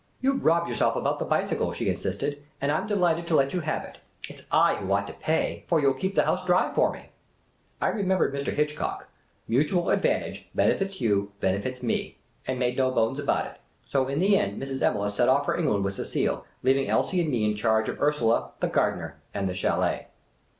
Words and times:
"You 0.21 0.33
've 0.35 0.43
robbed 0.43 0.67
yourselves 0.67 0.97
about 0.97 1.19
the 1.19 1.25
bicycle," 1.25 1.73
she 1.73 1.87
insisted," 1.87 2.41
and 2.59 2.71
I 2.71 2.77
'm 2.79 2.87
delighted 2.87 3.27
to 3.27 3.35
let 3.35 3.53
you 3.53 3.59
have 3.59 3.85
it. 3.85 3.99
It 4.27 4.39
's 4.39 4.47
I 4.51 4.77
who 4.77 4.91
ought 4.91 5.05
to 5.05 5.13
pay, 5.13 5.63
for 5.67 5.79
you 5.79 5.89
'11 5.89 6.01
keep 6.01 6.15
the 6.15 6.25
house 6.25 6.43
dry 6.43 6.71
for 6.73 6.91
me." 6.91 7.09
I 7.79 7.89
remembered 7.89 8.33
Mr. 8.33 8.51
Hitchcock 8.51 9.07
—"Mutual 9.47 9.91
advantage:" 9.91 10.21
NKVKR 10.21 10.21
LEAVE 10.23 10.23
A 10.23 10.25
HOUSE 10.25 10.39
TO 10.39 10.53
THE 10.53 10.73
SERVANTS, 10.89 11.01
MY 11.01 11.07
DEAR!" 11.07 11.17
benefits 11.17 11.29
you, 11.29 11.31
benefits 11.39 11.83
me"— 11.83 12.17
and 12.47 12.59
made 12.59 12.77
no 12.77 12.89
bones 12.89 13.19
about 13.19 13.45
it. 13.45 13.57
So 13.85 14.07
in 14.07 14.17
the 14.17 14.37
end 14.39 14.59
Mrs. 14.59 14.81
Evelegh 14.81 15.11
set 15.11 15.29
off 15.29 15.45
for 15.45 15.55
England 15.55 15.83
with 15.85 15.93
Cecile, 15.93 16.47
leaving 16.63 16.87
Elsie 16.89 17.21
and 17.21 17.29
me 17.29 17.45
in 17.45 17.55
charge 17.55 17.87
of 17.87 18.01
Ursula, 18.01 18.53
the 18.59 18.69
gardener, 18.69 19.17
and 19.35 19.47
the 19.47 19.53
chdlct. 19.53 20.05